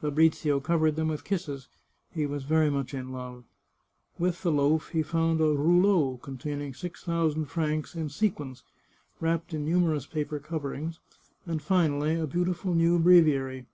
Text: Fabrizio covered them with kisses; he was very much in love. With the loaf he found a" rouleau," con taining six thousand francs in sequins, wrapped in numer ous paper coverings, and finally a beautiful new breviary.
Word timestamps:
Fabrizio 0.00 0.60
covered 0.60 0.94
them 0.94 1.08
with 1.08 1.24
kisses; 1.24 1.66
he 2.12 2.24
was 2.24 2.44
very 2.44 2.70
much 2.70 2.94
in 2.94 3.10
love. 3.10 3.42
With 4.16 4.42
the 4.44 4.52
loaf 4.52 4.90
he 4.90 5.02
found 5.02 5.40
a" 5.40 5.44
rouleau," 5.58 6.18
con 6.22 6.38
taining 6.38 6.76
six 6.76 7.02
thousand 7.02 7.46
francs 7.46 7.96
in 7.96 8.08
sequins, 8.08 8.62
wrapped 9.18 9.52
in 9.52 9.66
numer 9.66 9.92
ous 9.96 10.06
paper 10.06 10.38
coverings, 10.38 11.00
and 11.46 11.60
finally 11.60 12.14
a 12.14 12.28
beautiful 12.28 12.74
new 12.76 13.00
breviary. 13.00 13.66